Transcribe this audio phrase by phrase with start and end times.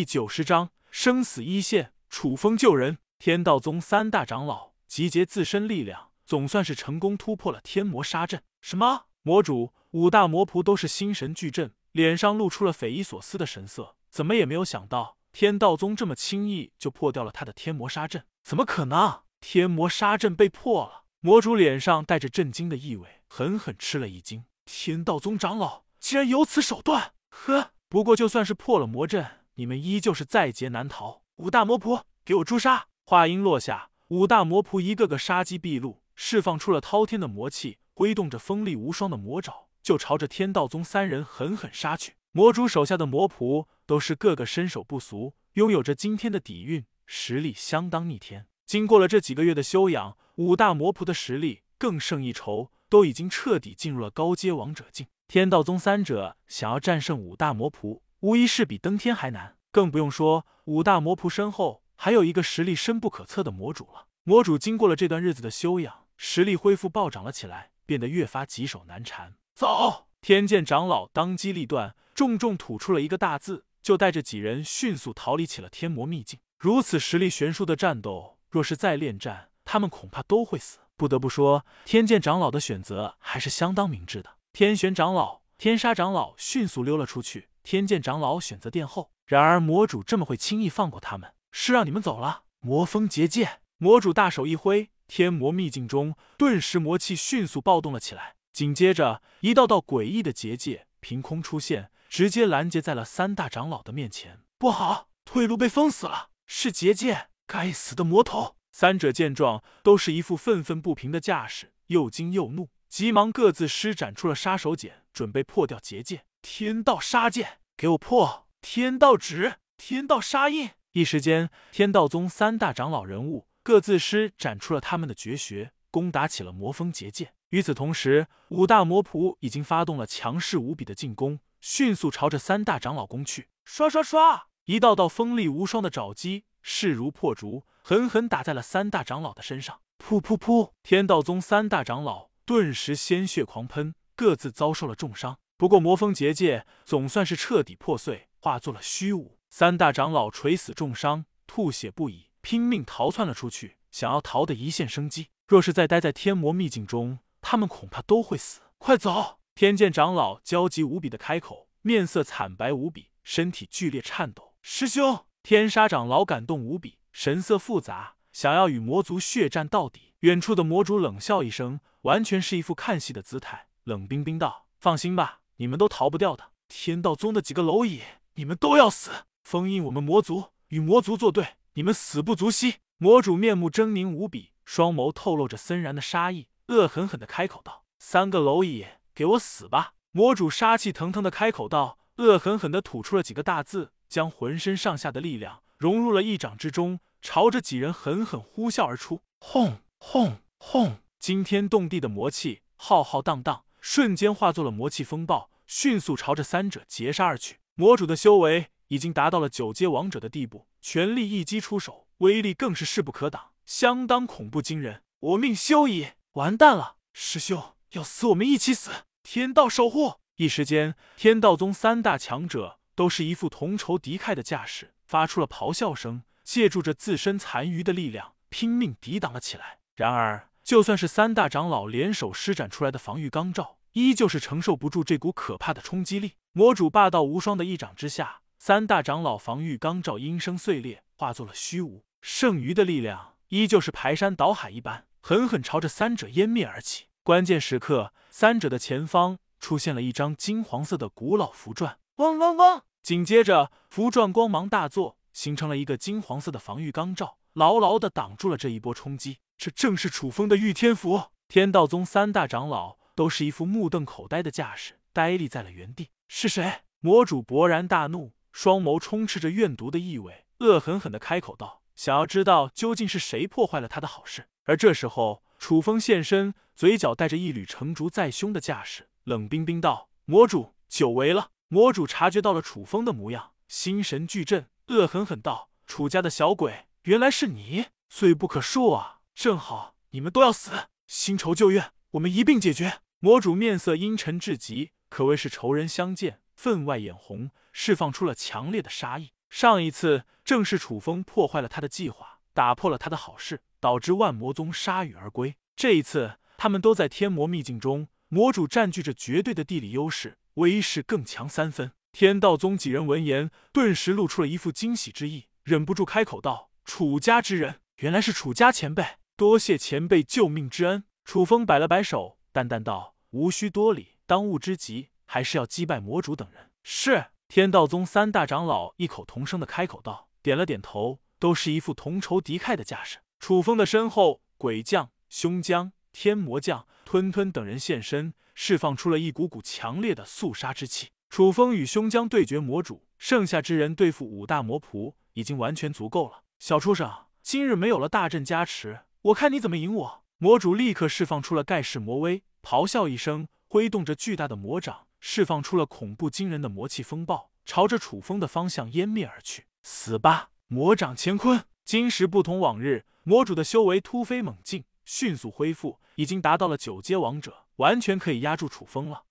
[0.00, 2.96] 第九十章生死一线，楚风救人。
[3.18, 8.42] 天道宗三大长老集结自身力量，总算是成功突破了天魔杀阵。
[8.62, 9.08] 什么？
[9.20, 13.94] 魔主、五大魔仆都是心神俱震，脸上露出了匪夷所思的神色。
[14.08, 18.24] 怎么也没有想到，天道宗这么轻易就破掉了他的天魔杀阵？
[18.42, 19.20] 怎么可能？
[19.38, 21.04] 天魔杀阵被破了？
[21.20, 24.44] 魔主脸上带着震惊的意味，狠狠吃了一惊。
[24.64, 27.12] 天道宗长老竟然有此手段！
[27.28, 29.39] 呵，不过就算是破了魔阵。
[29.60, 31.20] 你们依旧是在劫难逃。
[31.36, 32.86] 五大魔仆，给我诛杀！
[33.04, 42.14] 话音落下，五大魔仆一个个杀机毕露，释放出了滔天的魔气，挥动着锋利无双的魔爪，就朝着天道宗三人狠狠杀去。
[42.32, 48.46] 魔主手下的魔仆都是个个身手不俗，拥有着惊天的底蕴，实力相当逆天。
[48.64, 55.06] 经过了这几个月的修养，五大魔仆的实力更胜一筹，都已经彻底进入了高阶王者境。
[55.28, 58.00] 天道宗三者想要战胜五大魔仆。
[58.20, 64.08] 无疑是比登天还难，更不用说五大魔仆身后还有一个实力深不可测的魔主了。
[64.24, 69.36] 魔主经过了这段日子的修养，实力恢复暴涨了起来，变得越发棘手难缠。
[69.54, 70.08] 走！
[70.20, 76.38] 天剑长老当机立断，重重吐出了一个大字，就带着几人迅速逃离起了天魔秘境。
[76.58, 80.80] 如此实力悬殊的战斗，若是再恋战，他们恐怕都会死。
[80.98, 84.36] 不得不说，天剑长老的选择还是相当明智的。
[84.52, 87.48] 天玄长老、天杀长老迅速溜了出去。
[87.70, 92.42] 天剑长老选择殿后，然而魔主这么会轻易放过他们，是让你们走了？
[92.58, 98.34] 魔风结界，魔主大手一挥，天魔秘境中顿时魔气迅速暴动了起来。
[98.52, 104.40] 紧接着，一道道诡异的结界凭空出现，直接拦截在了三大长老的面前。
[104.58, 106.30] 不好，退路被封死了！
[106.48, 107.28] 是结界！
[107.46, 108.56] 该死的魔头！
[108.72, 116.24] 三者见状，都是一副愤愤不平的架势，又惊又怒，急忙各自施展出了杀手锏，准备破掉结界。
[116.42, 118.46] 天道杀剑，给我破！
[118.60, 120.68] 天道指，天道杀印。
[120.92, 127.32] 一时间，天道宗三大长老人物各自施展出了他们的绝学，攻打起了魔风结界。
[127.48, 133.48] 与此同时，五大魔仆已经发动了强势无比的进攻，迅速朝着三大长老攻去。
[133.64, 134.48] 刷刷刷！
[134.66, 139.80] 一道道锋利无双的爪击势如破竹，狠狠打在了三大长老的身上。
[139.98, 140.72] 噗噗噗！
[140.82, 145.38] 天道宗三大长老顿时鲜血狂喷，各自遭受了重伤。
[145.60, 149.36] 不过魔封结界总算是彻底破碎，化作了虚无。
[149.50, 155.28] 三大长老垂死重伤，吐血不已，拼命逃窜了出去，想要逃得一线生机。
[155.46, 158.62] 若是再待在天魔秘境中，他们恐怕都会死。
[158.78, 159.40] 快走！
[159.54, 164.54] 天剑长老焦急无比的开口，面色惨白无比，身体剧烈颤抖。
[164.62, 170.14] 师兄，天杀长老感动无比，神色复杂，想要与魔族血战到底。
[170.20, 178.00] 远处的魔主冷笑一声，完全是一副看戏的姿态，冷冰冰道：“放心吧。”你们都逃不掉的，天道宗的几个蝼蚁，
[178.36, 179.10] 你们都要死！
[179.44, 182.76] 封印我们魔族，与魔族作对，你们死不足惜！
[182.96, 199.20] 魔主面目狰狞无比，双眸透露着森然的杀意，恶狠狠的开口道：“三个蝼蚁，给我死吧！”魔主杀气腾腾的开口道，恶狠狠的吐出了几个大字，将浑身上下的力量融入了一掌之中，朝着几人狠狠呼啸而出。
[199.38, 201.00] 轰轰轰！
[201.18, 203.66] 惊天动地的魔气浩浩荡荡。
[203.82, 207.60] 瞬间化作了魔气风暴，迅速朝着三者截杀而去。
[207.76, 215.04] 魔主的修为已经达到了九阶王者的地步，全力一击出手，威力更是势不可挡，相当恐怖惊人。
[215.20, 216.08] 我命休矣！
[216.32, 218.90] 完蛋了，师兄要死，我们一起死！
[219.22, 220.14] 天道守护！
[220.34, 229.78] 一时间，天道宗三大强者都是一副同仇敌忾的架势，发出了咆哮声，借助着自身残余的力量，拼命抵挡了起来。
[229.94, 236.34] 然而，就算是三大长老联手施展出来的防御钢罩，依旧是承受不住这股可怕的冲击力。
[236.52, 242.04] 魔主霸道无双的一掌之下，三大长老防御钢罩应声碎裂，化作了虚无。
[242.20, 247.06] 剩余的力量依旧是排山倒海一般，狠狠朝着三者湮灭而起。
[247.22, 252.82] 关键时刻，三者的前方出现了一张金黄色的古老符篆，嗡嗡嗡！
[253.02, 259.38] 紧接着，符篆光芒大作，形成了一个金黄色的防御钢罩，牢牢的挡住了这一波冲击。
[259.56, 261.24] 这正是楚风的御天符。
[261.48, 266.08] 天道宗三大长老都是一副目瞪口呆的架势，呆立在了原地。
[266.26, 266.84] 是谁？
[267.00, 290.70] 魔主勃然大怒，双眸充斥着怨毒的意味，恶狠狠的开口道：“想要知道究竟是谁破坏了他的好事？”而这时候，楚风现身，嘴角带着一缕成竹在胸的架势，冷冰冰道：“魔主久违了。”魔主察觉到了楚风的模样，心神俱震，恶狠狠道：“楚家的小鬼，原来是你，罪不可恕啊！”正好你们都要死，
[291.06, 293.02] 新仇旧怨我们一并解决。
[293.22, 299.32] 魔主面色阴沉至极，可谓是仇人相见分外眼红，释放出了强烈的杀意。
[299.50, 305.56] 上一次正是楚风破坏了他的计划，打破了他的好事，导致万魔宗铩羽而归。
[305.76, 311.92] 这一次，他们都在天魔秘境中，魔主占据着绝对的地理优势，威势更强三分。
[312.12, 319.04] 天道宗几人闻言，顿时露出了一副惊喜之意，忍不住开口道：“楚家之人，原来是楚家前辈，
[319.36, 327.26] 多谢前辈救命之恩。”楚风摆了摆手，淡淡道：“无需多礼，当务之急还是要击败魔主等人。”是。
[327.48, 333.18] 天道宗三大长老异口同声的开口道，点了点头，都是一副同仇敌忾的架势。
[333.40, 341.08] 楚风的身后，鬼将、凶将、天魔将、吞吞等人现身，释放出了一股股强烈的肃杀之气。
[341.28, 346.44] 楚风与凶将对决魔主，剩下之人对付五大魔仆已经完全足够了。
[346.60, 347.10] 小畜生，
[347.42, 350.19] 今日没有了大阵加持，我看你怎么赢我！
[350.42, 355.06] 魔主立刻释放出了盖世魔威，咆哮一声，挥动着巨大的魔掌。
[355.20, 359.66] 释放出了恐怖惊人的魔气风暴，朝着楚风的方向湮灭而去。
[359.82, 361.62] 死吧，魔掌乾坤！
[361.84, 369.24] 今时不同往日，魔主的修为突飞猛进，迅速恢复，已经达到了九阶王者，完全可以压住楚风了。